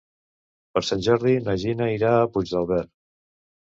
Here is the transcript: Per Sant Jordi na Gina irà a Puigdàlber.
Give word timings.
Per 0.77 0.83
Sant 0.87 1.05
Jordi 1.09 1.35
na 1.51 1.57
Gina 1.67 1.93
irà 2.01 2.17
a 2.17 2.27
Puigdàlber. 2.35 2.85